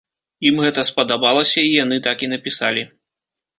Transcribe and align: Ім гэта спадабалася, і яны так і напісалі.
Ім 0.49 0.55
гэта 0.65 0.85
спадабалася, 0.89 1.59
і 1.63 1.69
яны 1.83 2.01
так 2.09 2.17
і 2.29 2.33
напісалі. 2.35 2.89